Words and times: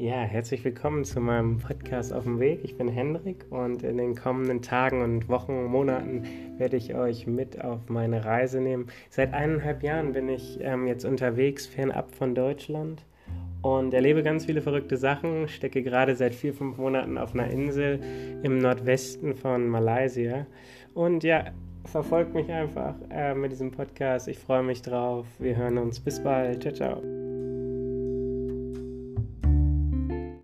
Ja, 0.00 0.20
herzlich 0.20 0.64
willkommen 0.64 1.04
zu 1.04 1.18
meinem 1.18 1.58
Podcast 1.58 2.12
auf 2.12 2.22
dem 2.22 2.38
Weg. 2.38 2.60
Ich 2.62 2.76
bin 2.76 2.86
Hendrik 2.86 3.44
und 3.50 3.82
in 3.82 3.96
den 3.96 4.14
kommenden 4.14 4.62
Tagen 4.62 5.02
und 5.02 5.28
Wochen, 5.28 5.64
Monaten 5.64 6.22
werde 6.56 6.76
ich 6.76 6.94
euch 6.94 7.26
mit 7.26 7.64
auf 7.64 7.88
meine 7.88 8.24
Reise 8.24 8.60
nehmen. 8.60 8.86
Seit 9.10 9.34
eineinhalb 9.34 9.82
Jahren 9.82 10.12
bin 10.12 10.28
ich 10.28 10.60
ähm, 10.62 10.86
jetzt 10.86 11.04
unterwegs, 11.04 11.66
fernab 11.66 12.14
von 12.14 12.36
Deutschland 12.36 13.02
und 13.62 13.92
erlebe 13.92 14.22
ganz 14.22 14.44
viele 14.44 14.62
verrückte 14.62 14.96
Sachen. 14.96 15.48
Stecke 15.48 15.82
gerade 15.82 16.14
seit 16.14 16.32
vier, 16.32 16.54
fünf 16.54 16.78
Monaten 16.78 17.18
auf 17.18 17.34
einer 17.34 17.50
Insel 17.50 17.98
im 18.44 18.58
Nordwesten 18.58 19.34
von 19.34 19.66
Malaysia. 19.66 20.46
Und 20.94 21.24
ja, 21.24 21.46
verfolgt 21.86 22.34
mich 22.34 22.48
einfach 22.52 22.94
äh, 23.10 23.34
mit 23.34 23.50
diesem 23.50 23.72
Podcast. 23.72 24.28
Ich 24.28 24.38
freue 24.38 24.62
mich 24.62 24.80
drauf. 24.80 25.26
Wir 25.40 25.56
hören 25.56 25.76
uns. 25.76 25.98
Bis 25.98 26.22
bald. 26.22 26.62
Ciao, 26.62 26.72
ciao. 26.72 27.17